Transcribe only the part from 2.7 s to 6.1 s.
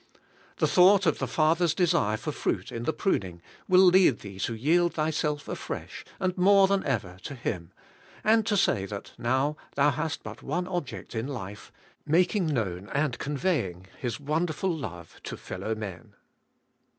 in the prun ing will lead thee to yield thyself afresh,